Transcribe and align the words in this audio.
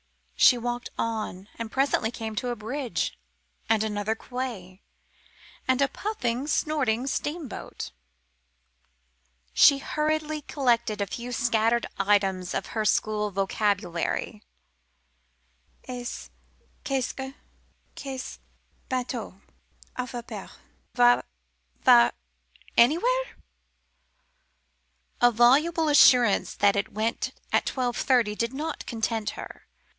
She 0.35 0.57
walked 0.57 0.89
on 0.97 1.47
and 1.59 1.69
came 1.69 1.69
presently 1.69 2.09
to 2.11 2.47
a 2.49 2.55
bridge, 2.55 3.15
and 3.69 3.83
another 3.83 4.15
quay, 4.15 4.81
and 5.67 5.79
a 5.79 5.83
little 5.83 5.93
puffing, 5.93 6.47
snorting 6.47 7.05
steamboat. 7.05 7.91
She 9.53 9.77
hurriedly 9.77 10.41
collected 10.41 10.99
a 10.99 11.05
few 11.05 11.31
scattered 11.31 11.85
items 11.99 12.55
of 12.55 12.65
her 12.73 12.83
school 12.83 13.29
vocabulary 13.29 14.41
"Est 15.87 16.05
ce 16.07 16.31
que 16.83 16.97
est 16.97 17.03
ce 17.05 17.13
que 17.95 18.17
ce 18.17 18.39
bateau 18.89 19.39
à 19.95 20.07
vapeur 20.09 20.49
va 20.95 21.21
va 21.83 22.11
anywhere?" 22.75 23.37
A 25.21 25.31
voluble 25.31 25.87
assurance 25.87 26.55
that 26.55 26.75
it 26.75 26.91
went 26.91 27.31
at 27.53 27.67
twelve 27.67 27.95
thirty 27.95 28.33
did 28.35 28.53
not 28.53 28.87
content 28.87 29.31
her. 29.31 29.67